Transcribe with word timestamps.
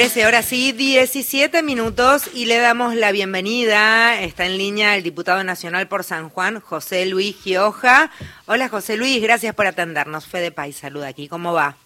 13 0.00 0.24
horas 0.24 0.50
y 0.54 0.72
17 0.72 1.62
minutos 1.62 2.30
y 2.32 2.46
le 2.46 2.56
damos 2.56 2.94
la 2.94 3.12
bienvenida. 3.12 4.18
Está 4.18 4.46
en 4.46 4.56
línea 4.56 4.96
el 4.96 5.02
diputado 5.02 5.44
nacional 5.44 5.88
por 5.88 6.04
San 6.04 6.30
Juan, 6.30 6.58
José 6.60 7.04
Luis 7.04 7.36
Gioja. 7.36 8.10
Hola 8.46 8.70
José 8.70 8.96
Luis, 8.96 9.20
gracias 9.20 9.54
por 9.54 9.66
atendernos. 9.66 10.26
Fede 10.26 10.52
Pais, 10.52 10.76
saluda 10.76 11.08
aquí. 11.08 11.28
¿Cómo 11.28 11.52
va? 11.52 11.76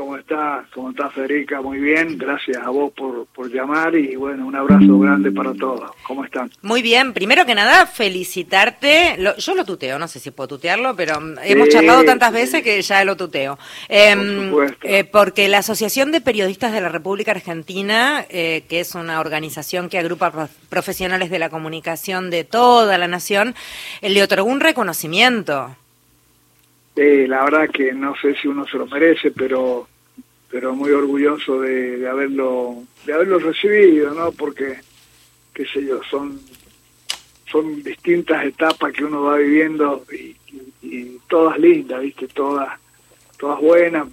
¿Cómo 0.00 0.16
estás? 0.16 0.66
¿Cómo 0.72 0.90
estás, 0.92 1.12
Federica? 1.12 1.60
Muy 1.60 1.78
bien, 1.78 2.16
gracias 2.16 2.56
a 2.56 2.70
vos 2.70 2.90
por, 2.96 3.26
por 3.26 3.52
llamar 3.52 3.94
y 3.94 4.16
bueno, 4.16 4.46
un 4.46 4.56
abrazo 4.56 4.98
grande 4.98 5.30
para 5.30 5.52
todos. 5.52 5.90
¿Cómo 6.04 6.24
están? 6.24 6.50
Muy 6.62 6.80
bien, 6.80 7.12
primero 7.12 7.44
que 7.44 7.54
nada, 7.54 7.84
felicitarte. 7.84 9.18
yo 9.36 9.54
lo 9.54 9.66
tuteo, 9.66 9.98
no 9.98 10.08
sé 10.08 10.18
si 10.18 10.30
puedo 10.30 10.48
tutearlo, 10.48 10.96
pero 10.96 11.16
hemos 11.44 11.68
charlado 11.68 12.02
tantas 12.04 12.32
veces 12.32 12.62
que 12.62 12.80
ya 12.80 13.04
lo 13.04 13.14
tuteo. 13.14 13.58
Em, 13.90 14.50
eh, 14.84 15.04
porque 15.04 15.48
la 15.48 15.58
Asociación 15.58 16.12
de 16.12 16.22
Periodistas 16.22 16.72
de 16.72 16.80
la 16.80 16.88
República 16.88 17.32
Argentina, 17.32 18.24
eh, 18.30 18.64
que 18.70 18.80
es 18.80 18.94
una 18.94 19.20
organización 19.20 19.90
que 19.90 19.98
agrupa 19.98 20.48
profesionales 20.70 21.28
de 21.28 21.40
la 21.40 21.50
comunicación 21.50 22.30
de 22.30 22.44
toda 22.44 22.96
la 22.96 23.06
nación, 23.06 23.54
eh, 24.00 24.08
le 24.08 24.22
otorgó 24.22 24.48
un 24.48 24.60
reconocimiento. 24.60 25.76
Sí, 27.00 27.26
la 27.26 27.44
verdad 27.44 27.70
que 27.70 27.94
no 27.94 28.14
sé 28.14 28.34
si 28.34 28.46
uno 28.46 28.66
se 28.66 28.76
lo 28.76 28.86
merece, 28.86 29.30
pero 29.30 29.88
pero 30.50 30.74
muy 30.74 30.90
orgulloso 30.90 31.58
de, 31.62 32.06
haberlo 32.06 32.82
de 33.06 33.14
haberlo 33.14 33.38
recibido, 33.38 34.12
¿no? 34.12 34.32
Porque 34.32 34.80
qué 35.54 35.64
sé 35.64 35.82
yo, 35.82 36.02
son 36.04 36.38
son 37.50 37.82
distintas 37.82 38.44
etapas 38.44 38.92
que 38.92 39.02
uno 39.02 39.22
va 39.22 39.38
viviendo 39.38 40.04
y, 40.12 40.36
todas 41.26 41.58
lindas, 41.58 42.02
¿viste? 42.02 42.28
Todas 42.28 42.78
todas 43.38 43.58
buenas, 43.62 44.06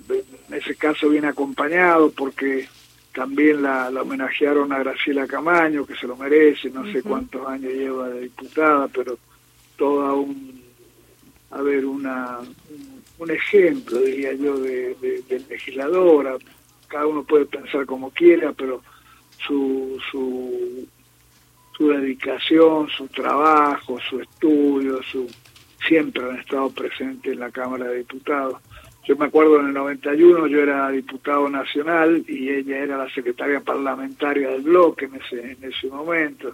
en 0.47 0.53
ese 0.53 0.73
caso 0.77 1.09
bien 1.09 1.25
acompañado 1.25 2.09
porque 2.11 2.69
también 3.13 3.63
la, 3.63 3.89
homenajearon 3.89 4.71
a 4.71 4.79
Graciela 4.79 5.27
Camaño, 5.27 5.85
que 5.85 5.95
se 5.95 6.07
lo 6.07 6.15
merece, 6.15 6.69
no 6.69 6.89
sé 6.89 7.03
cuántos 7.03 7.45
años 7.49 7.73
lleva 7.73 8.07
de 8.07 8.21
diputada, 8.21 8.87
pero 8.87 9.19
toda 9.75 10.13
un 10.13 10.56
a 11.51 11.61
ver, 11.61 11.85
una, 11.85 12.39
un 13.19 13.31
ejemplo, 13.31 13.99
diría 13.99 14.33
yo, 14.33 14.57
de, 14.59 14.95
de, 14.95 15.39
legisladora. 15.49 16.35
Cada 16.87 17.05
uno 17.07 17.23
puede 17.23 17.45
pensar 17.45 17.85
como 17.85 18.11
quiera, 18.11 18.53
pero 18.53 18.81
su, 19.45 19.99
su, 20.11 20.87
su 21.75 21.89
dedicación, 21.89 22.89
su 22.89 23.07
trabajo, 23.07 23.97
su 24.09 24.19
estudio, 24.19 25.01
su 25.03 25.29
siempre 25.85 26.23
han 26.23 26.37
estado 26.37 26.69
presentes 26.69 27.31
en 27.31 27.39
la 27.39 27.51
Cámara 27.51 27.85
de 27.85 27.99
Diputados. 27.99 28.61
Yo 29.05 29.15
me 29.15 29.27
acuerdo 29.27 29.59
en 29.61 29.67
el 29.67 29.73
91 29.73 30.47
yo 30.47 30.61
era 30.61 30.89
diputado 30.89 31.47
nacional 31.47 32.25
y 32.27 32.49
ella 32.49 32.77
era 32.79 32.97
la 32.97 33.09
secretaria 33.13 33.61
parlamentaria 33.61 34.49
del 34.49 34.63
bloque 34.63 35.05
en 35.05 35.15
ese, 35.15 35.51
en 35.51 35.63
ese 35.63 35.87
momento. 35.87 36.53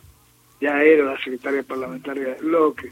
Ya 0.62 0.84
era 0.84 1.04
la 1.06 1.18
secretaria 1.18 1.64
parlamentaria 1.64 2.36
del 2.36 2.46
bloque 2.46 2.92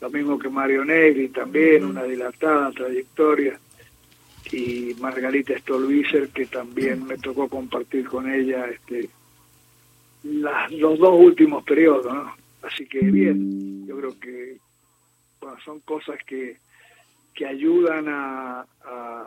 lo 0.00 0.10
mismo 0.10 0.38
que 0.38 0.48
Mario 0.48 0.84
Negri 0.84 1.28
también, 1.28 1.84
una 1.84 2.04
dilatada 2.04 2.70
trayectoria, 2.72 3.58
y 4.52 4.94
Margarita 5.00 5.58
Stolbizer, 5.58 6.28
que 6.28 6.46
también 6.46 7.06
me 7.06 7.16
tocó 7.16 7.48
compartir 7.48 8.06
con 8.06 8.30
ella 8.30 8.66
este 8.66 9.08
los 10.22 10.98
dos 10.98 11.20
últimos 11.20 11.64
periodos, 11.64 12.12
¿no? 12.12 12.34
Así 12.62 12.86
que 12.86 13.00
bien, 13.00 13.86
yo 13.86 13.98
creo 13.98 14.18
que 14.18 14.58
son 15.64 15.80
cosas 15.80 16.18
que, 16.26 16.56
que 17.34 17.46
ayudan 17.46 18.06
a, 18.08 18.66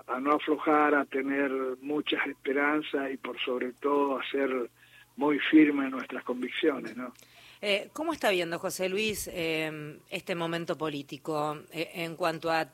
a, 0.08 0.20
no 0.20 0.34
aflojar, 0.34 0.96
a 0.96 1.06
tener 1.06 1.52
muchas 1.82 2.26
esperanzas 2.26 3.12
y 3.14 3.18
por 3.18 3.40
sobre 3.40 3.74
todo 3.74 4.18
a 4.18 4.26
ser 4.32 4.70
muy 5.18 5.38
firmes 5.40 5.86
en 5.86 5.92
nuestras 5.92 6.24
convicciones, 6.24 6.98
¿no? 6.98 7.14
Eh, 7.62 7.90
¿Cómo 7.94 8.14
está 8.14 8.30
viendo 8.30 8.60
José 8.60 8.88
Luis 8.88 9.30
eh, 9.34 9.98
este 10.10 10.36
momento 10.36 10.78
político 10.78 11.58
eh, 11.72 11.90
en 11.96 12.16
cuanto 12.16 12.52
a, 12.52 12.68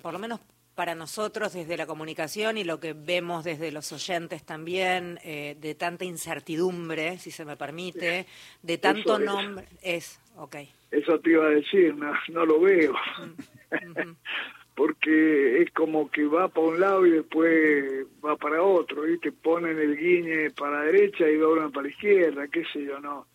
por 0.00 0.14
lo 0.14 0.18
menos 0.18 0.40
para 0.74 0.94
nosotros 0.94 1.52
desde 1.52 1.76
la 1.76 1.86
comunicación 1.86 2.56
y 2.56 2.64
lo 2.64 2.80
que 2.80 2.94
vemos 2.94 3.44
desde 3.44 3.70
los 3.70 3.92
oyentes 3.92 4.44
también, 4.46 5.16
de 5.16 5.76
tanta 5.78 6.06
incertidumbre, 6.06 7.18
si 7.18 7.30
se 7.30 7.44
me 7.44 7.54
permite, 7.54 8.24
de 8.62 8.78
tanto 8.78 9.18
nombre? 9.18 9.66
Es, 9.82 10.18
ok. 10.36 10.56
Eso 10.90 11.20
te 11.20 11.32
iba 11.32 11.44
a 11.44 11.50
decir, 11.50 11.94
no, 11.94 12.46
lo 12.46 12.60
veo. 12.60 12.94
Mm, 12.94 14.12
Porque 14.74 15.60
es 15.60 15.70
como 15.72 16.10
que 16.10 16.24
va 16.24 16.48
para 16.48 16.66
un 16.66 16.80
lado 16.80 17.06
y 17.06 17.10
después 17.10 18.06
va 18.24 18.36
para 18.36 18.62
otro, 18.62 19.06
y 19.06 19.18
te 19.18 19.32
ponen 19.32 19.78
el 19.78 19.98
guiñe 19.98 20.50
para 20.52 20.78
la 20.78 20.84
derecha 20.86 21.28
y 21.28 21.36
doblan 21.36 21.72
para 21.72 21.88
la 21.88 21.90
izquierda, 21.90 22.48
qué 22.48 22.64
sé 22.72 22.84
yo, 22.84 23.00
no 23.00 23.26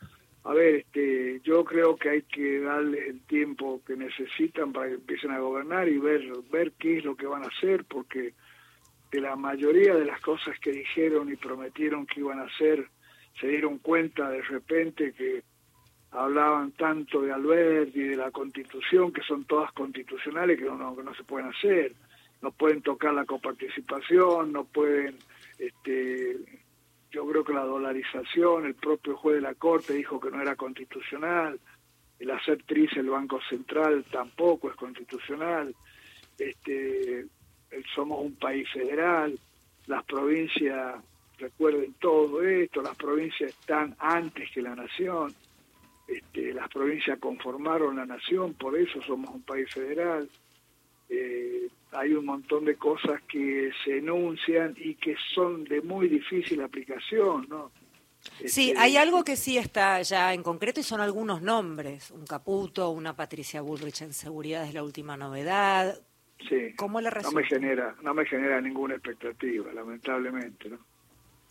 a 0.45 0.53
ver, 0.53 0.75
este, 0.75 1.41
yo 1.43 1.65
creo 1.65 1.95
que 1.95 2.09
hay 2.09 2.21
que 2.21 2.59
darles 2.59 3.07
el 3.07 3.19
tiempo 3.21 3.81
que 3.83 3.95
necesitan 3.95 4.71
para 4.71 4.89
que 4.89 4.93
empiecen 4.93 5.31
a 5.31 5.39
gobernar 5.39 5.89
y 5.89 5.97
ver, 5.97 6.21
ver 6.51 6.71
qué 6.73 6.99
es 6.99 7.03
lo 7.03 7.15
que 7.15 7.25
van 7.25 7.43
a 7.43 7.47
hacer, 7.47 7.83
porque 7.85 8.33
de 9.11 9.21
la 9.21 9.35
mayoría 9.35 9.95
de 9.95 10.05
las 10.05 10.21
cosas 10.21 10.59
que 10.59 10.71
dijeron 10.71 11.31
y 11.31 11.35
prometieron 11.35 12.05
que 12.05 12.19
iban 12.19 12.39
a 12.39 12.43
hacer, 12.43 12.87
se 13.41 13.47
dieron 13.47 13.79
cuenta 13.79 14.29
de 14.29 14.43
repente 14.43 15.13
que 15.13 15.41
hablaban 16.11 16.73
tanto 16.73 17.23
de 17.23 17.31
Albert 17.31 17.95
y 17.95 18.03
de 18.03 18.15
la 18.15 18.29
constitución, 18.29 19.11
que 19.11 19.23
son 19.23 19.45
todas 19.45 19.71
constitucionales, 19.71 20.59
que 20.59 20.65
no, 20.65 20.95
que 20.95 21.03
no 21.03 21.15
se 21.15 21.23
pueden 21.23 21.49
hacer. 21.49 21.93
No 22.41 22.51
pueden 22.51 22.83
tocar 22.83 23.15
la 23.15 23.25
coparticipación, 23.25 24.51
no 24.51 24.65
pueden 24.65 25.17
este, 25.57 26.37
yo 27.15 27.25
creo 27.25 27.45
que 27.45 27.53
la 27.53 27.63
dolarización, 27.63 28.65
el 28.65 28.75
propio 28.75 29.15
juez 29.15 29.37
de 29.37 29.41
la 29.41 29.53
Corte 29.53 29.93
dijo 29.93 30.19
que 30.19 30.29
no 30.29 30.41
era 30.41 30.57
constitucional, 30.57 31.57
el 32.19 32.31
hacer 32.31 32.61
tris 32.63 32.91
el 32.97 33.09
Banco 33.09 33.39
Central 33.49 34.03
tampoco 34.11 34.69
es 34.69 34.75
constitucional, 34.75 35.73
este, 36.37 37.25
somos 37.95 38.21
un 38.21 38.35
país 38.35 38.69
federal, 38.69 39.39
las 39.87 40.03
provincias, 40.03 40.95
recuerden 41.37 41.93
todo 42.01 42.43
esto, 42.43 42.81
las 42.81 42.97
provincias 42.97 43.51
están 43.51 43.95
antes 43.97 44.51
que 44.51 44.61
la 44.61 44.75
nación, 44.75 45.33
este, 46.09 46.53
las 46.53 46.67
provincias 46.67 47.17
conformaron 47.17 47.95
la 47.95 48.05
nación, 48.05 48.55
por 48.55 48.77
eso 48.77 49.01
somos 49.01 49.33
un 49.33 49.43
país 49.43 49.73
federal. 49.73 50.29
Eh, 51.07 51.69
hay 51.95 52.13
un 52.13 52.25
montón 52.25 52.65
de 52.65 52.75
cosas 52.75 53.21
que 53.27 53.71
se 53.83 53.97
enuncian 53.97 54.75
y 54.77 54.95
que 54.95 55.15
son 55.33 55.63
de 55.63 55.81
muy 55.81 56.07
difícil 56.07 56.61
aplicación, 56.61 57.47
¿no? 57.49 57.71
Sí, 58.45 58.69
este, 58.71 58.79
hay 58.79 58.97
algo 58.97 59.23
que 59.23 59.35
sí 59.35 59.57
está 59.57 60.01
ya 60.01 60.33
en 60.33 60.41
concreto 60.41 60.79
y 60.79 60.83
son 60.83 60.99
algunos 60.99 61.41
nombres. 61.41 62.11
Un 62.11 62.25
Caputo, 62.25 62.89
una 62.89 63.15
Patricia 63.15 63.61
Bullrich 63.61 64.01
en 64.01 64.13
seguridad 64.13 64.67
es 64.67 64.73
la 64.73 64.83
última 64.83 65.15
novedad. 65.15 65.99
Sí, 66.49 66.73
¿Cómo 66.75 66.99
le 67.01 67.09
no 67.11 67.31
me 67.31 67.43
genera, 67.45 67.95
no 68.01 68.13
me 68.13 68.25
genera 68.25 68.59
ninguna 68.59 68.95
expectativa, 68.95 69.71
lamentablemente, 69.73 70.69
¿no? 70.69 70.79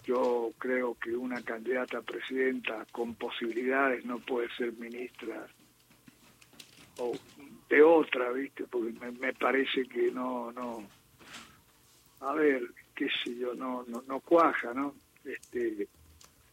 Yo 0.05 0.53
creo 0.59 0.97
que 1.01 1.17
una 1.17 1.41
candidata 1.43 1.99
a 1.99 2.03
presidenta 2.03 2.87
con 2.93 3.15
posibilidades 3.15 4.05
no 4.05 4.19
puede 4.19 4.49
ser 4.57 4.75
ministra 4.75 5.47
o 6.99 7.13
de 7.75 7.83
otra, 7.83 8.31
¿viste? 8.31 8.65
Porque 8.65 8.93
me, 9.21 9.33
parece 9.33 9.85
que 9.85 10.11
no, 10.13 10.53
no, 10.53 10.87
a 12.21 12.33
ver, 12.35 12.63
qué 12.95 13.09
sé 13.23 13.37
yo, 13.37 13.55
no, 13.55 13.85
no, 13.89 14.03
no 14.07 14.21
cuaja, 14.21 14.73
¿no? 14.73 14.95
Este, 15.25 15.89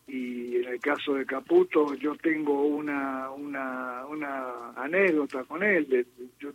y 0.07 0.57
en 0.57 0.67
el 0.67 0.79
caso 0.79 1.13
de 1.13 1.25
Caputo 1.25 1.93
yo 1.93 2.15
tengo 2.15 2.63
una, 2.63 3.29
una, 3.29 4.05
una 4.07 4.71
anécdota 4.71 5.43
con 5.43 5.63
él. 5.63 6.05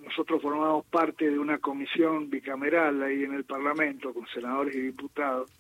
nosotros 0.04 0.42
formamos 0.42 0.84
parte 0.86 1.30
de 1.30 1.38
una 1.38 1.58
comisión 1.58 2.28
bicameral 2.28 3.02
ahí 3.02 3.22
en 3.24 3.34
el 3.34 3.44
Parlamento 3.44 4.12
con 4.12 4.26
senadores 4.26 4.74
y 4.74 4.80
diputados 4.80 5.50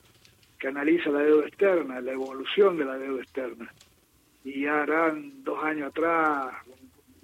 que 0.58 0.68
analiza 0.68 1.10
la 1.10 1.20
deuda 1.20 1.46
externa, 1.46 2.00
la 2.00 2.12
evolución 2.12 2.76
de 2.76 2.84
la 2.84 2.98
deuda 2.98 3.22
externa. 3.22 3.72
Y 4.44 4.66
harán 4.66 5.44
dos 5.44 5.62
años 5.62 5.88
atrás, 5.88 6.54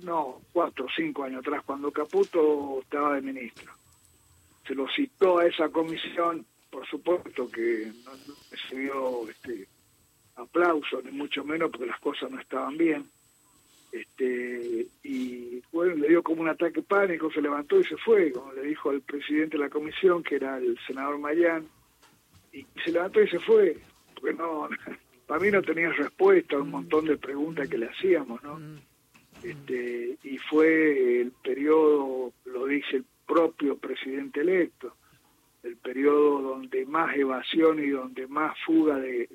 no, 0.03 0.41
cuatro 0.53 0.87
o 0.87 0.89
cinco 0.95 1.25
años 1.25 1.41
atrás, 1.41 1.63
cuando 1.65 1.91
Caputo 1.91 2.81
estaba 2.83 3.15
de 3.15 3.23
ministro. 3.23 3.73
Se 4.67 4.75
lo 4.75 4.87
citó 4.89 5.39
a 5.39 5.47
esa 5.47 5.69
comisión, 5.69 6.47
por 6.71 6.87
supuesto 6.87 7.51
que 7.51 7.93
no, 8.05 8.13
recibió 8.51 9.29
este, 9.29 9.67
aplausos, 10.37 11.05
ni 11.05 11.13
mucho 11.13 11.45
menos 11.45 11.71
porque 11.71 11.87
las 11.87 12.01
cosas 12.01 12.31
no 12.31 12.41
estaban 12.41 12.77
bien. 12.77 13.11
Este, 13.91 14.87
y 15.03 15.63
bueno, 15.71 15.97
le 15.97 16.09
dio 16.09 16.23
como 16.23 16.43
un 16.43 16.49
ataque 16.49 16.81
pánico, 16.83 17.31
se 17.31 17.43
levantó 17.43 17.79
y 17.79 17.85
se 17.85 17.97
fue, 17.99 18.33
como 18.33 18.53
le 18.53 18.63
dijo 18.63 18.91
al 18.91 19.03
presidente 19.03 19.59
de 19.59 19.65
la 19.65 19.71
comisión, 19.71 20.23
que 20.23 20.37
era 20.37 20.57
el 20.57 20.79
senador 20.87 21.19
Mayán, 21.19 21.67
y 22.53 22.67
se 22.85 22.93
levantó 22.93 23.21
y 23.21 23.29
se 23.29 23.39
fue, 23.41 23.77
porque 24.15 24.35
no, 24.35 24.69
para 25.27 25.41
mí 25.41 25.51
no 25.51 25.61
tenía 25.63 25.91
respuesta 25.91 26.57
a 26.57 26.61
un 26.61 26.71
montón 26.71 27.05
de 27.05 27.19
preguntas 27.19 27.69
que 27.69 27.79
le 27.79 27.87
hacíamos, 27.87 28.43
¿no? 28.43 28.59
Este, 29.43 30.19
y 30.23 30.39
fue 30.39 31.21
el 31.21 31.33
periodo, 31.33 32.33
lo 32.45 32.67
dice 32.67 32.97
el 32.97 33.05
propio 33.27 33.77
presidente 33.77 34.41
electo, 34.41 34.95
el 35.63 35.77
periodo 35.77 36.43
donde 36.43 36.85
más 36.87 37.17
evasión 37.17 37.83
y 37.83 37.89
donde 37.89 38.27
más 38.27 38.57
fuga 38.65 38.99
de, 38.99 39.29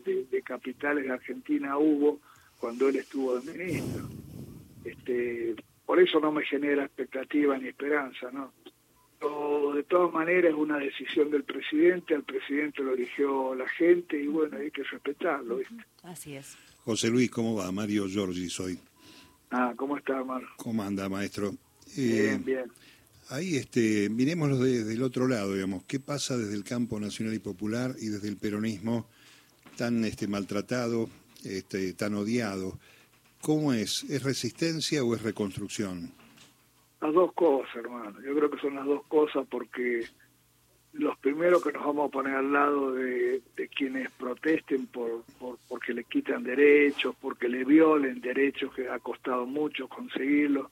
capitales 0.44 1.06
de 1.06 1.12
Argentina 1.12 1.78
hubo 1.78 2.20
cuando 2.60 2.88
él 2.88 2.98
estuvo 2.98 3.40
de 3.40 3.52
ministro. 3.52 4.08
Este, 4.84 5.56
por 5.86 6.00
eso 6.00 6.20
no 6.20 6.32
me 6.32 6.46
genera 6.46 6.86
expectativa 6.86 7.58
ni 7.58 7.68
esperanza, 7.68 8.32
¿no? 8.32 8.54
de 9.78 9.84
todas 9.84 10.12
maneras 10.12 10.52
es 10.52 10.58
una 10.58 10.78
decisión 10.78 11.30
del 11.30 11.44
presidente, 11.44 12.16
al 12.16 12.24
presidente 12.24 12.84
lo 12.84 12.94
eligió 12.94 13.56
la 13.56 13.68
gente 13.70 14.20
y 14.22 14.28
bueno, 14.28 14.58
hay 14.58 14.72
que 14.72 14.84
respetarlo. 14.84 15.58
¿viste? 15.58 15.76
Así 16.04 16.36
es. 16.36 16.58
José 16.84 17.10
Luis, 17.10 17.30
¿cómo 17.30 17.56
va? 17.56 17.72
Mario 17.72 18.08
Giorgi 18.08 18.50
soy. 18.50 18.80
Ah, 19.52 19.74
¿cómo 19.76 19.98
está, 19.98 20.24
Mario? 20.24 20.48
¿Cómo 20.58 20.84
anda, 20.84 21.08
maestro? 21.10 21.54
bien, 21.96 22.36
eh, 22.36 22.42
bien. 22.44 22.72
Ahí, 23.30 23.58
este, 23.58 24.10
miremoslo 24.10 24.58
del 24.58 25.04
otro 25.04 25.28
lado, 25.28 25.54
digamos. 25.54 25.84
¿Qué 25.84 26.00
pasa 26.00 26.38
desde 26.38 26.56
el 26.56 26.64
campo 26.64 27.00
nacional 27.00 27.34
y 27.34 27.40
popular 27.40 27.96
y 28.00 28.08
desde 28.08 28.30
el 28.30 28.38
peronismo 28.38 29.06
tan 29.76 30.06
este, 30.06 30.28
maltratado, 30.28 31.10
este, 31.44 31.94
tan 31.94 32.16
odiado? 32.16 32.80
¿Cómo 33.42 33.74
es? 33.74 34.04
¿Es 34.06 34.24
resistencia 34.24 35.04
o 35.04 35.14
es 35.14 35.22
reconstrucción? 35.22 36.12
Las 37.02 37.14
dos 37.14 37.34
cosas, 37.34 37.76
hermano. 37.76 38.20
Yo 38.22 38.34
creo 38.34 38.50
que 38.50 38.60
son 38.60 38.76
las 38.76 38.86
dos 38.86 39.06
cosas 39.08 39.46
porque 39.50 40.06
los 40.94 41.18
primeros 41.20 41.64
que 41.64 41.72
nos 41.72 41.86
vamos 41.86 42.08
a 42.08 42.12
poner 42.12 42.36
al 42.36 42.52
lado 42.52 42.94
de, 42.94 43.42
quienes 43.76 44.10
protesten 44.12 44.88
por, 44.88 45.24
derechos, 46.44 47.16
porque 47.20 47.48
le 47.50 47.64
violen 47.64 48.22
derechos 48.22 48.74
que 48.74 48.90
ha 48.90 49.00
costado 49.00 49.46
mucho 49.46 49.88
conseguirlo, 49.88 50.72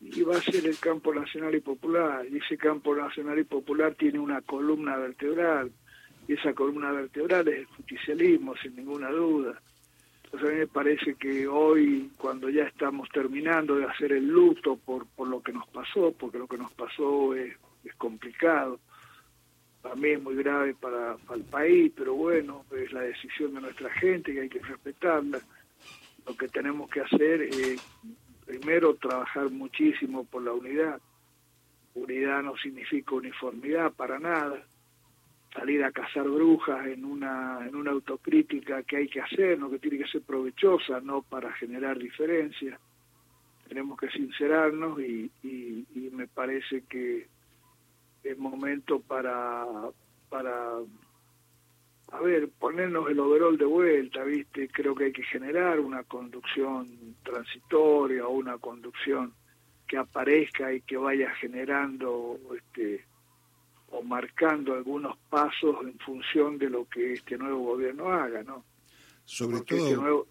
y 0.00 0.22
va 0.22 0.36
a 0.36 0.40
ser 0.40 0.66
el 0.66 0.78
campo 0.78 1.14
nacional 1.14 1.54
y 1.54 1.60
popular. 1.60 2.26
Y 2.30 2.38
ese 2.38 2.56
campo 2.58 2.94
nacional 2.94 3.38
y 3.38 3.44
popular 3.44 3.94
tiene 3.94 4.18
una 4.18 4.42
columna 4.42 4.96
vertebral, 4.96 5.72
y 6.28 6.34
esa 6.34 6.52
columna 6.52 6.92
vertebral 6.92 7.48
es 7.48 7.58
el 7.58 7.66
justicialismo, 7.66 8.54
sin 8.56 8.76
ninguna 8.76 9.10
duda. 9.10 9.60
Entonces 10.24 10.48
a 10.48 10.52
mí 10.52 10.58
me 10.58 10.66
parece 10.66 11.14
que 11.14 11.46
hoy, 11.46 12.10
cuando 12.16 12.50
ya 12.50 12.64
estamos 12.64 13.08
terminando 13.10 13.76
de 13.76 13.84
hacer 13.84 14.12
el 14.12 14.26
luto 14.26 14.76
por, 14.76 15.06
por 15.06 15.28
lo 15.28 15.40
que 15.40 15.52
nos 15.52 15.66
pasó, 15.68 16.12
porque 16.12 16.38
lo 16.38 16.48
que 16.48 16.58
nos 16.58 16.72
pasó 16.72 17.34
es 17.34 17.54
complicado, 17.96 18.80
es 20.02 20.22
muy 20.22 20.34
grave 20.36 20.74
para, 20.74 21.16
el 21.34 21.44
país, 21.44 21.92
pero 21.96 22.14
bueno, 22.14 22.64
es 22.70 22.92
la 22.92 23.02
decisión 23.02 23.54
de 23.54 23.60
nuestra 23.60 23.90
gente 23.90 24.32
y 24.32 24.38
hay 24.38 24.48
que 24.48 24.60
respetarla. 24.60 25.40
Lo 26.26 26.36
que 26.36 26.48
tenemos 26.48 26.90
que 26.90 27.00
hacer 27.00 27.42
es, 27.42 27.80
primero, 28.46 28.94
trabajar 28.94 29.50
muchísimo 29.50 30.24
por 30.24 30.42
la 30.42 30.52
unidad. 30.52 31.00
Unidad 31.94 32.42
no 32.42 32.56
significa 32.56 33.14
uniformidad 33.14 33.92
para 33.92 34.18
nada 34.18 34.64
salir 35.54 35.84
a 35.84 35.92
cazar 35.92 36.28
brujas 36.28 36.86
en 36.86 37.04
una, 37.04 37.64
en 37.66 37.76
una 37.76 37.92
autocrítica 37.92 38.82
que 38.82 38.96
hay 38.96 39.08
que 39.08 39.20
hacer, 39.20 39.58
¿no? 39.58 39.70
que 39.70 39.78
tiene 39.78 39.98
que 39.98 40.10
ser 40.10 40.22
provechosa, 40.22 41.00
no 41.00 41.22
para 41.22 41.52
generar 41.52 41.98
diferencias. 41.98 42.78
Tenemos 43.68 43.98
que 43.98 44.10
sincerarnos 44.10 45.00
y, 45.00 45.30
me 46.12 46.26
parece 46.28 46.82
que 46.88 47.26
es 48.24 48.38
momento 48.38 49.00
para, 49.00 49.66
para, 50.28 50.78
a 52.12 52.20
ver, 52.20 52.48
ponernos 52.58 53.08
el 53.10 53.20
overol 53.20 53.56
de 53.58 53.66
vuelta, 53.66 54.24
¿viste? 54.24 54.68
Creo 54.68 54.94
que 54.94 55.04
hay 55.04 55.12
que 55.12 55.22
generar 55.24 55.78
una 55.78 56.02
conducción 56.04 57.16
transitoria 57.22 58.26
o 58.26 58.32
una 58.32 58.58
conducción 58.58 59.34
que 59.86 59.98
aparezca 59.98 60.72
y 60.72 60.80
que 60.80 60.96
vaya 60.96 61.30
generando 61.34 62.38
este 62.56 63.04
o 63.90 64.02
marcando 64.02 64.74
algunos 64.74 65.16
pasos 65.30 65.76
en 65.82 65.96
función 66.00 66.58
de 66.58 66.68
lo 66.68 66.88
que 66.88 67.12
este 67.12 67.38
nuevo 67.38 67.60
gobierno 67.60 68.08
haga, 68.10 68.42
¿no? 68.42 68.64
Sobre 69.24 69.60
todo... 69.60 69.78
Este 69.78 69.96
nuevo, 69.96 70.26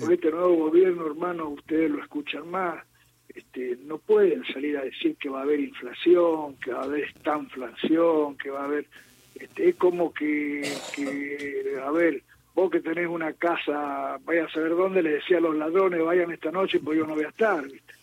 con 0.00 0.12
este 0.12 0.30
nuevo 0.32 0.56
gobierno, 0.56 1.06
hermano, 1.06 1.48
ustedes 1.50 1.90
lo 1.90 2.02
escuchan 2.02 2.50
más, 2.50 2.84
este, 3.28 3.78
no 3.84 3.98
pueden 3.98 4.44
salir 4.52 4.76
a 4.78 4.84
decir 4.84 5.16
que 5.16 5.28
va 5.28 5.40
a 5.40 5.42
haber 5.42 5.60
inflación, 5.60 6.56
que 6.56 6.72
va 6.72 6.80
a 6.80 6.84
haber 6.84 7.04
estanflación, 7.04 8.36
que 8.36 8.50
va 8.50 8.62
a 8.62 8.64
haber... 8.64 8.86
Este, 9.34 9.70
es 9.70 9.74
como 9.76 10.12
que, 10.12 10.62
que, 10.94 11.76
a 11.84 11.90
ver, 11.90 12.22
vos 12.54 12.70
que 12.70 12.80
tenés 12.80 13.08
una 13.08 13.32
casa, 13.32 14.18
vaya 14.24 14.44
a 14.44 14.50
saber 14.50 14.70
dónde, 14.70 15.02
le 15.02 15.14
decía 15.14 15.38
a 15.38 15.40
los 15.40 15.56
ladrones, 15.56 16.02
vayan 16.04 16.30
esta 16.30 16.52
noche, 16.52 16.78
pues 16.80 16.98
yo 16.98 17.06
no 17.06 17.14
voy 17.14 17.24
a 17.24 17.28
estar, 17.28 17.64
¿viste? 17.64 17.94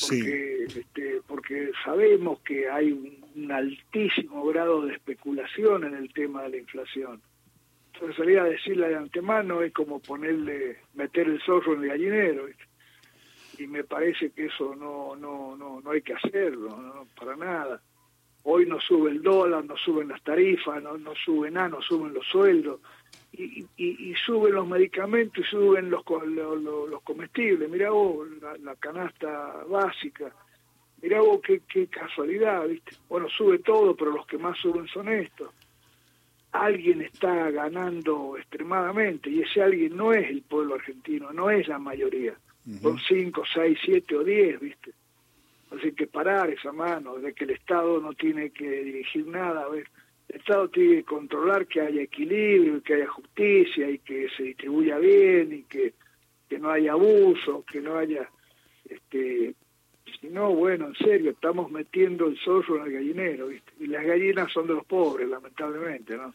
Porque, 0.00 0.64
este, 0.64 1.20
porque 1.26 1.70
sabemos 1.84 2.40
que 2.40 2.68
hay 2.70 2.92
un 2.92 3.18
un 3.38 3.52
altísimo 3.52 4.44
grado 4.46 4.82
de 4.82 4.94
especulación 4.94 5.84
en 5.84 5.94
el 5.94 6.12
tema 6.12 6.42
de 6.42 6.50
la 6.50 6.56
inflación. 6.56 7.22
Entonces 7.92 8.16
salir 8.16 8.38
a 8.38 8.44
decirle 8.44 8.88
de 8.88 8.96
antemano 8.96 9.62
es 9.62 9.72
como 9.72 10.00
ponerle, 10.00 10.78
meter 10.94 11.28
el 11.28 11.40
zorro 11.42 11.74
en 11.74 11.84
el 11.84 11.88
gallinero. 11.88 12.48
Y 13.58 13.66
me 13.66 13.84
parece 13.84 14.30
que 14.30 14.46
eso 14.46 14.74
no, 14.76 15.16
no, 15.16 15.56
no, 15.56 15.80
no 15.80 15.90
hay 15.90 16.02
que 16.02 16.14
hacerlo, 16.14 16.76
no, 16.76 17.06
para 17.18 17.36
nada. 17.36 17.80
Hoy 18.44 18.66
no 18.66 18.80
sube 18.80 19.10
el 19.10 19.22
dólar, 19.22 19.64
no 19.64 19.76
suben 19.76 20.08
las 20.08 20.22
tarifas, 20.22 20.82
no, 20.82 20.96
no 20.96 21.14
suben 21.14 21.54
nada, 21.54 21.68
no 21.68 21.82
suben 21.82 22.14
los 22.14 22.26
sueldos. 22.26 22.80
Y, 23.32 23.66
y, 23.76 24.14
suben 24.24 24.54
los 24.54 24.66
medicamentos 24.66 25.44
y 25.44 25.48
suben 25.48 25.90
los, 25.90 26.02
los, 26.26 26.62
los 26.62 27.02
comestibles. 27.02 27.68
Mirá 27.68 27.90
vos, 27.90 28.26
la 28.62 28.74
canasta 28.76 29.64
básica 29.68 30.32
Mirá 31.00 31.20
vos 31.20 31.40
qué, 31.42 31.60
qué 31.68 31.86
casualidad, 31.86 32.66
¿viste? 32.66 32.96
Bueno, 33.08 33.28
sube 33.28 33.58
todo, 33.60 33.94
pero 33.94 34.10
los 34.10 34.26
que 34.26 34.36
más 34.36 34.58
suben 34.58 34.88
son 34.88 35.08
estos. 35.08 35.50
Alguien 36.50 37.02
está 37.02 37.50
ganando 37.50 38.36
extremadamente 38.36 39.30
y 39.30 39.42
ese 39.42 39.62
alguien 39.62 39.96
no 39.96 40.12
es 40.12 40.28
el 40.28 40.42
pueblo 40.42 40.74
argentino, 40.74 41.30
no 41.32 41.50
es 41.50 41.68
la 41.68 41.78
mayoría. 41.78 42.34
Son 42.82 42.98
cinco, 43.08 43.44
seis, 43.52 43.78
siete 43.82 44.14
o 44.14 44.22
diez, 44.22 44.60
¿viste? 44.60 44.92
Así 45.70 45.92
que 45.92 46.06
parar 46.06 46.50
esa 46.50 46.72
mano 46.72 47.16
de 47.16 47.32
que 47.32 47.44
el 47.44 47.50
Estado 47.50 48.00
no 48.00 48.12
tiene 48.12 48.50
que 48.50 48.68
dirigir 48.68 49.26
nada. 49.26 49.62
A 49.62 49.68
ver, 49.68 49.88
el 50.28 50.36
Estado 50.36 50.68
tiene 50.68 50.96
que 50.96 51.04
controlar 51.04 51.66
que 51.66 51.80
haya 51.80 52.02
equilibrio, 52.02 52.82
que 52.82 52.94
haya 52.94 53.08
justicia 53.08 53.88
y 53.90 53.98
que 53.98 54.28
se 54.36 54.42
distribuya 54.44 54.98
bien 54.98 55.52
y 55.52 55.62
que, 55.62 55.94
que 56.48 56.58
no 56.58 56.70
haya 56.70 56.92
abuso, 56.92 57.64
que 57.70 57.80
no 57.80 57.96
haya 57.96 58.28
este 58.88 59.54
si 60.20 60.28
no, 60.28 60.54
bueno, 60.54 60.88
en 60.88 60.94
serio, 60.96 61.30
estamos 61.30 61.70
metiendo 61.70 62.26
el 62.26 62.38
zorro 62.38 62.78
en 62.78 62.86
el 62.86 62.92
gallinero, 62.92 63.48
¿viste? 63.48 63.72
Y 63.78 63.86
las 63.86 64.04
gallinas 64.04 64.50
son 64.52 64.66
de 64.66 64.74
los 64.74 64.84
pobres, 64.84 65.28
lamentablemente, 65.28 66.16
¿no? 66.16 66.34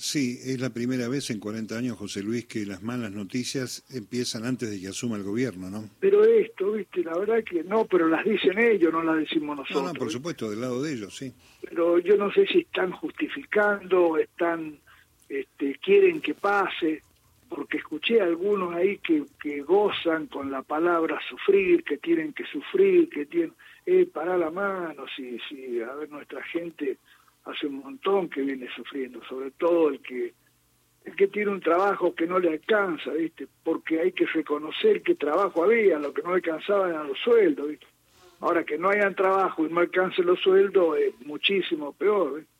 Sí, 0.00 0.38
es 0.42 0.58
la 0.58 0.70
primera 0.70 1.08
vez 1.08 1.28
en 1.28 1.38
40 1.38 1.76
años, 1.76 1.98
José 1.98 2.22
Luis, 2.22 2.46
que 2.46 2.64
las 2.64 2.82
malas 2.82 3.12
noticias 3.12 3.84
empiezan 3.90 4.46
antes 4.46 4.70
de 4.70 4.80
que 4.80 4.88
asuma 4.88 5.18
el 5.18 5.22
gobierno, 5.22 5.68
¿no? 5.68 5.90
Pero 6.00 6.24
esto, 6.24 6.72
viste, 6.72 7.04
la 7.04 7.18
verdad 7.18 7.44
que 7.44 7.62
no, 7.64 7.84
pero 7.84 8.08
las 8.08 8.24
dicen 8.24 8.58
ellos, 8.58 8.90
no 8.90 9.02
las 9.02 9.18
decimos 9.18 9.58
nosotros. 9.58 9.82
No, 9.82 9.92
no, 9.92 9.98
por 9.98 10.10
supuesto, 10.10 10.48
del 10.48 10.62
lado 10.62 10.82
de 10.82 10.94
ellos, 10.94 11.14
sí. 11.14 11.34
Pero 11.60 11.98
yo 11.98 12.16
no 12.16 12.32
sé 12.32 12.46
si 12.46 12.60
están 12.60 12.92
justificando, 12.92 14.16
están, 14.16 14.78
este, 15.28 15.76
quieren 15.84 16.22
que 16.22 16.32
pase, 16.32 17.02
porque 17.50 17.76
escuché 17.76 18.22
a 18.22 18.24
algunos 18.24 18.74
ahí 18.74 18.96
que, 19.00 19.24
que 19.38 19.60
gozan 19.60 20.28
con 20.28 20.50
la 20.50 20.62
palabra 20.62 21.20
sufrir, 21.28 21.84
que 21.84 21.98
tienen 21.98 22.32
que 22.32 22.46
sufrir, 22.46 23.10
que 23.10 23.26
tienen, 23.26 23.52
eh, 23.84 24.08
para 24.10 24.38
la 24.38 24.50
mano, 24.50 25.04
si, 25.14 25.38
si, 25.46 25.82
a 25.82 25.92
ver, 25.92 26.08
nuestra 26.08 26.42
gente 26.44 26.96
hace 27.44 27.66
un 27.66 27.78
montón 27.78 28.28
que 28.28 28.42
viene 28.42 28.68
sufriendo, 28.74 29.22
sobre 29.24 29.50
todo 29.52 29.88
el 29.88 30.00
que 30.00 30.34
el 31.04 31.16
que 31.16 31.28
tiene 31.28 31.50
un 31.50 31.60
trabajo 31.60 32.14
que 32.14 32.26
no 32.26 32.38
le 32.38 32.50
alcanza, 32.50 33.10
¿viste? 33.12 33.48
Porque 33.64 34.00
hay 34.00 34.12
que 34.12 34.26
reconocer 34.26 35.02
que 35.02 35.14
trabajo 35.14 35.64
había, 35.64 35.98
lo 35.98 36.12
que 36.12 36.22
no 36.22 36.34
alcanzaba 36.34 36.90
eran 36.90 37.08
los 37.08 37.18
sueldos, 37.18 37.68
¿viste? 37.68 37.86
Ahora 38.40 38.64
que 38.64 38.78
no 38.78 38.90
hayan 38.90 39.14
trabajo 39.14 39.64
y 39.64 39.72
no 39.72 39.80
alcancen 39.80 40.26
los 40.26 40.40
sueldos 40.40 40.98
es 40.98 41.26
muchísimo 41.26 41.92
peor, 41.92 42.36
¿viste? 42.36 42.59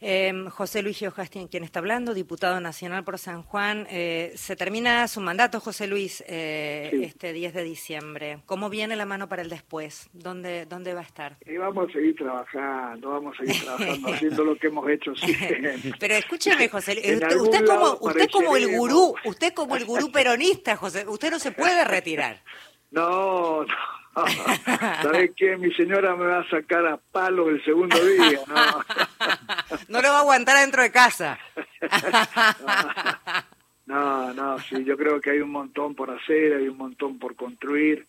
Eh, 0.00 0.32
José 0.50 0.82
Luis 0.82 0.98
Geojastín, 0.98 1.48
quien 1.48 1.62
está 1.62 1.80
hablando, 1.80 2.14
diputado 2.14 2.58
nacional 2.60 3.04
por 3.04 3.18
San 3.18 3.42
Juan. 3.42 3.86
Eh, 3.90 4.32
se 4.34 4.56
termina 4.56 5.06
su 5.08 5.20
mandato, 5.20 5.60
José 5.60 5.86
Luis, 5.86 6.24
eh, 6.26 6.90
este 7.02 7.32
10 7.32 7.52
de 7.52 7.62
diciembre. 7.62 8.38
¿Cómo 8.46 8.70
viene 8.70 8.96
la 8.96 9.04
mano 9.04 9.28
para 9.28 9.42
el 9.42 9.50
después? 9.50 10.08
¿Dónde, 10.12 10.64
dónde 10.64 10.94
va 10.94 11.00
a 11.00 11.04
estar? 11.04 11.36
Y 11.46 11.56
vamos 11.58 11.90
a 11.90 11.92
seguir 11.92 12.16
trabajando, 12.16 13.10
vamos 13.10 13.34
a 13.34 13.44
seguir 13.44 13.62
trabajando, 13.62 14.08
haciendo 14.14 14.44
lo 14.44 14.56
que 14.56 14.66
hemos 14.68 14.88
hecho 14.88 15.14
siempre. 15.14 15.74
Pero 15.98 16.14
escúcheme, 16.14 16.68
José 16.68 16.94
Luis, 16.94 17.34
usted, 17.36 17.66
como, 17.66 17.98
usted 18.00 18.28
como 18.30 18.56
el 18.56 18.68
gurú, 18.74 19.14
usted 19.24 19.52
como 19.52 19.76
el 19.76 19.84
gurú 19.84 20.10
peronista, 20.10 20.76
José, 20.76 21.06
usted 21.06 21.30
no 21.30 21.38
se 21.38 21.52
puede 21.52 21.84
retirar. 21.84 22.42
No, 22.92 23.62
no. 23.62 23.99
¿Sabes 25.02 25.30
qué? 25.36 25.56
Mi 25.56 25.72
señora 25.74 26.16
me 26.16 26.26
va 26.26 26.40
a 26.40 26.48
sacar 26.48 26.86
a 26.86 26.96
palo 26.96 27.48
el 27.48 27.62
segundo 27.64 27.96
día, 28.04 28.40
¿no? 28.46 28.56
no 29.88 30.02
lo 30.02 30.08
va 30.08 30.18
a 30.18 30.20
aguantar 30.20 30.58
dentro 30.58 30.82
de 30.82 30.90
casa. 30.90 31.38
no, 33.86 34.32
no, 34.34 34.58
sí, 34.60 34.84
yo 34.84 34.96
creo 34.96 35.20
que 35.20 35.30
hay 35.30 35.40
un 35.40 35.50
montón 35.50 35.94
por 35.94 36.10
hacer, 36.10 36.54
hay 36.54 36.68
un 36.68 36.76
montón 36.76 37.18
por 37.18 37.34
construir 37.36 38.06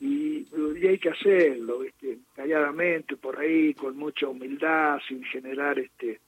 y, 0.00 0.46
hay 0.86 0.98
que 0.98 1.10
hacerlo, 1.10 1.78
¿viste? 1.78 2.18
calladamente, 2.34 3.16
por 3.16 3.38
ahí, 3.38 3.74
con 3.74 3.96
mucha 3.96 4.28
humildad, 4.28 4.98
sin 5.08 5.24
generar 5.24 5.78
este 5.78 6.20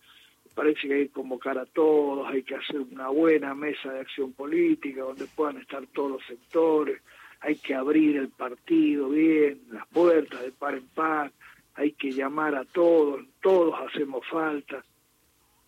parece 0.57 0.89
que 0.89 0.95
hay 0.95 1.07
que 1.09 1.13
convocar 1.13 1.59
a 1.59 1.67
todos, 1.67 2.27
hay 2.29 2.43
que 2.43 2.55
hacer 2.55 2.81
una 2.81 3.09
buena 3.09 3.55
mesa 3.55 3.93
de 3.93 4.01
acción 4.01 4.33
política 4.33 5.03
donde 5.03 5.27
puedan 5.27 5.59
estar 5.59 5.87
todos 5.89 6.13
los 6.13 6.27
sectores, 6.27 7.03
hay 7.41 7.57
que 7.57 7.75
abrir 7.75 8.17
el 8.17 8.29
partido 8.29 9.09
bien, 9.11 9.63
las 9.71 9.87
puertas 9.89 10.43
de 10.43 10.53
par 10.53 10.75
en 10.75 10.87
par, 10.89 11.33
hay 11.75 11.93
que 11.93 12.11
llamar 12.11 12.55
a 12.55 12.65
todos, 12.65 13.25
todos 13.41 13.75
hacemos 13.87 14.27
falta. 14.27 14.85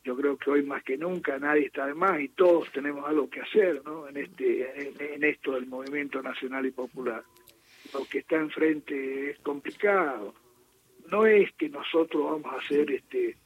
Yo 0.04 0.16
creo 0.16 0.38
que 0.38 0.50
hoy 0.50 0.62
más 0.62 0.82
que 0.82 0.96
nunca 0.96 1.38
nadie 1.38 1.66
está 1.66 1.86
de 1.86 1.94
más 1.94 2.18
y 2.20 2.28
todos 2.28 2.70
tenemos 2.72 3.06
algo 3.06 3.28
que 3.28 3.40
hacer 3.40 3.82
¿no? 3.84 4.08
en, 4.08 4.16
este, 4.16 5.14
en, 5.14 5.22
esto 5.22 5.52
del 5.52 5.66
movimiento 5.66 6.22
nacional 6.22 6.64
y 6.64 6.70
popular. 6.70 7.22
Lo 7.92 8.04
que 8.06 8.20
está 8.20 8.36
enfrente 8.36 9.30
es 9.30 9.38
complicado. 9.40 10.34
No 11.10 11.26
es 11.26 11.52
que 11.52 11.68
nosotros 11.68 12.24
vamos 12.24 12.54
a 12.54 12.64
hacer 12.64 12.90
este 12.90 13.36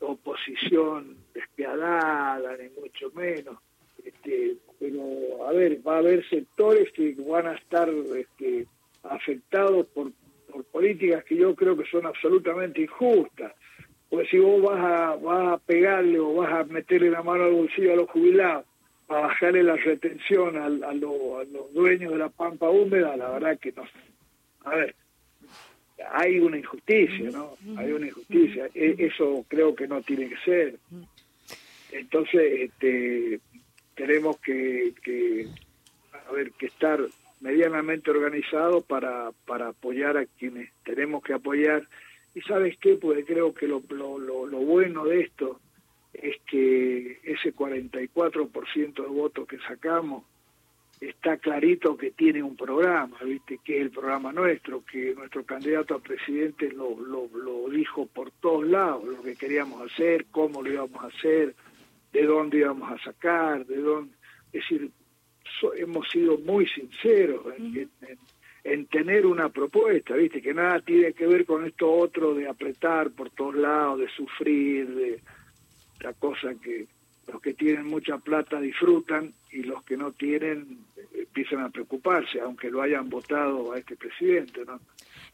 oposición 0.00 1.16
despiadada, 1.34 2.56
ni 2.56 2.68
mucho 2.80 3.10
menos. 3.14 3.58
Este, 4.04 4.56
pero, 4.82 5.46
a 5.46 5.52
ver, 5.52 5.78
va 5.86 5.94
a 5.94 5.98
haber 5.98 6.28
sectores 6.28 6.90
que 6.90 7.14
van 7.24 7.46
a 7.46 7.54
estar 7.54 7.88
este, 8.18 8.66
afectados 9.04 9.86
por, 9.94 10.10
por 10.50 10.64
políticas 10.64 11.22
que 11.22 11.36
yo 11.36 11.54
creo 11.54 11.76
que 11.76 11.88
son 11.88 12.04
absolutamente 12.04 12.82
injustas. 12.82 13.52
Porque 14.10 14.26
si 14.26 14.38
vos 14.40 14.60
vas 14.60 14.80
a, 14.80 15.14
vas 15.14 15.52
a 15.52 15.58
pegarle 15.58 16.18
o 16.18 16.34
vas 16.34 16.52
a 16.52 16.64
meterle 16.64 17.10
la 17.10 17.22
mano 17.22 17.44
al 17.44 17.52
bolsillo 17.52 17.92
a 17.92 17.96
los 17.96 18.10
jubilados, 18.10 18.66
a 19.06 19.14
bajarle 19.20 19.62
la 19.62 19.76
retención 19.76 20.56
a, 20.56 20.64
a, 20.64 20.90
a 20.90 20.94
los 20.94 21.72
dueños 21.72 22.10
de 22.10 22.18
la 22.18 22.30
pampa 22.30 22.68
húmeda, 22.68 23.16
la 23.16 23.30
verdad 23.30 23.60
que 23.60 23.70
no. 23.70 23.84
A 24.64 24.74
ver, 24.74 24.96
hay 26.10 26.40
una 26.40 26.58
injusticia, 26.58 27.30
¿no? 27.30 27.56
Hay 27.76 27.92
una 27.92 28.08
injusticia. 28.08 28.68
E, 28.74 28.96
eso 28.98 29.44
creo 29.46 29.76
que 29.76 29.86
no 29.86 30.02
tiene 30.02 30.28
que 30.28 30.38
ser. 30.38 30.74
Entonces, 31.92 32.62
este, 32.62 33.38
tenemos 33.94 34.38
que, 34.38 34.94
que, 35.02 35.46
a 36.28 36.32
ver, 36.32 36.52
que 36.52 36.66
estar 36.66 37.00
medianamente 37.40 38.10
organizados 38.10 38.84
para, 38.84 39.32
para 39.46 39.68
apoyar 39.68 40.16
a 40.16 40.26
quienes 40.26 40.70
tenemos 40.84 41.22
que 41.22 41.34
apoyar. 41.34 41.86
Y 42.34 42.40
sabes 42.42 42.78
qué, 42.78 42.94
pues 42.96 43.24
creo 43.26 43.52
que 43.52 43.66
lo, 43.66 43.82
lo, 43.90 44.18
lo, 44.18 44.58
bueno 44.58 45.04
de 45.04 45.20
esto 45.20 45.60
es 46.14 46.36
que 46.48 47.20
ese 47.24 47.54
44% 47.54 48.94
de 48.94 49.08
votos 49.08 49.46
que 49.46 49.58
sacamos 49.58 50.24
está 51.00 51.36
clarito 51.36 51.96
que 51.96 52.12
tiene 52.12 52.42
un 52.42 52.56
programa, 52.56 53.18
¿viste? 53.24 53.58
Que 53.64 53.78
es 53.78 53.82
el 53.82 53.90
programa 53.90 54.32
nuestro, 54.32 54.84
que 54.84 55.14
nuestro 55.14 55.44
candidato 55.44 55.96
a 55.96 55.98
presidente 55.98 56.70
lo, 56.70 56.96
lo 56.96 57.68
dijo 57.70 58.06
por 58.06 58.30
todos 58.30 58.64
lados, 58.66 59.04
lo 59.04 59.20
que 59.20 59.34
queríamos 59.34 59.82
hacer, 59.90 60.26
cómo 60.30 60.62
lo 60.62 60.72
íbamos 60.72 61.02
a 61.02 61.08
hacer, 61.08 61.56
de 62.12 62.24
dónde 62.24 62.58
íbamos 62.58 62.90
a 62.90 63.02
sacar, 63.02 63.66
de 63.66 63.76
dónde... 63.76 64.14
Es 64.52 64.62
decir, 64.62 64.90
hemos 65.76 66.08
sido 66.10 66.38
muy 66.38 66.66
sinceros 66.66 67.46
en, 67.56 67.76
en, 67.76 68.18
en, 68.64 68.86
tener 68.86 69.26
una 69.26 69.48
propuesta, 69.48 70.14
¿viste? 70.14 70.42
Que 70.42 70.52
nada 70.52 70.80
tiene 70.80 71.12
que 71.12 71.26
ver 71.26 71.46
con 71.46 71.64
esto 71.64 71.90
otro 71.90 72.34
de 72.34 72.48
apretar 72.48 73.10
por 73.10 73.30
todos 73.30 73.54
lados, 73.54 74.00
de 74.00 74.08
sufrir, 74.08 74.88
de 74.94 75.20
la 76.00 76.12
cosa 76.12 76.54
que 76.62 76.86
los 77.30 77.40
que 77.40 77.54
tienen 77.54 77.86
mucha 77.86 78.18
plata 78.18 78.60
disfrutan 78.60 79.32
y 79.50 79.62
los 79.62 79.82
que 79.84 79.96
no 79.96 80.12
tienen 80.12 80.78
empiezan 81.14 81.60
a 81.60 81.70
preocuparse, 81.70 82.40
aunque 82.40 82.70
lo 82.70 82.82
hayan 82.82 83.08
votado 83.08 83.72
a 83.72 83.78
este 83.78 83.96
presidente, 83.96 84.64
¿no? 84.66 84.80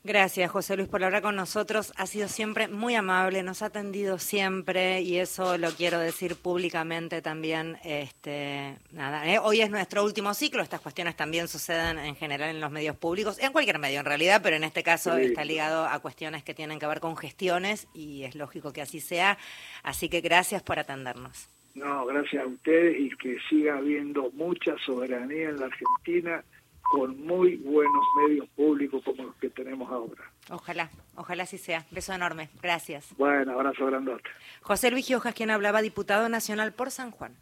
Gracias, 0.04 0.50
José 0.50 0.76
Luis, 0.76 0.88
por 0.88 1.02
hablar 1.02 1.22
con 1.22 1.34
nosotros. 1.34 1.92
Ha 1.96 2.06
sido 2.06 2.28
siempre 2.28 2.68
muy 2.68 2.94
amable, 2.94 3.42
nos 3.42 3.62
ha 3.62 3.66
atendido 3.66 4.18
siempre 4.18 5.02
y 5.02 5.16
eso 5.16 5.58
lo 5.58 5.70
quiero 5.72 5.98
decir 5.98 6.36
públicamente 6.36 7.20
también. 7.20 7.78
Este, 7.82 8.76
nada, 8.92 9.26
¿eh? 9.26 9.40
hoy 9.42 9.60
es 9.60 9.70
nuestro 9.70 10.04
último 10.04 10.34
ciclo. 10.34 10.62
Estas 10.62 10.80
cuestiones 10.80 11.16
también 11.16 11.48
suceden 11.48 11.98
en 11.98 12.14
general 12.14 12.50
en 12.50 12.60
los 12.60 12.70
medios 12.70 12.96
públicos, 12.96 13.40
en 13.40 13.52
cualquier 13.52 13.80
medio 13.80 13.98
en 13.98 14.06
realidad, 14.06 14.40
pero 14.40 14.54
en 14.54 14.64
este 14.64 14.84
caso 14.84 15.16
sí. 15.16 15.22
está 15.22 15.44
ligado 15.44 15.84
a 15.84 15.98
cuestiones 15.98 16.44
que 16.44 16.54
tienen 16.54 16.78
que 16.78 16.86
ver 16.86 17.00
con 17.00 17.16
gestiones 17.16 17.88
y 17.92 18.22
es 18.22 18.36
lógico 18.36 18.72
que 18.72 18.82
así 18.82 19.00
sea. 19.00 19.36
Así 19.82 20.08
que 20.08 20.20
gracias 20.20 20.62
por 20.62 20.78
atendernos. 20.78 21.50
No, 21.74 22.06
gracias 22.06 22.44
a 22.44 22.46
ustedes 22.46 22.98
y 23.00 23.10
que 23.16 23.36
siga 23.50 23.76
habiendo 23.76 24.30
mucha 24.30 24.76
soberanía 24.86 25.48
en 25.48 25.58
la 25.58 25.66
Argentina 25.66 26.44
con 26.90 27.20
muy 27.24 27.56
buenos 27.56 28.04
medios 28.26 28.48
públicos 28.50 29.02
como 29.04 29.24
los 29.24 29.36
que 29.36 29.50
tenemos 29.50 29.90
ahora. 29.90 30.22
Ojalá, 30.50 30.90
ojalá 31.16 31.42
así 31.42 31.58
sea. 31.58 31.84
Beso 31.90 32.12
enorme. 32.12 32.48
Gracias. 32.62 33.14
Bueno, 33.16 33.52
abrazo 33.52 33.86
grandote. 33.86 34.28
José 34.62 34.90
Luis 34.90 35.06
Giojas, 35.06 35.34
quien 35.34 35.50
hablaba, 35.50 35.82
diputado 35.82 36.28
nacional 36.28 36.72
por 36.72 36.90
San 36.90 37.10
Juan. 37.10 37.36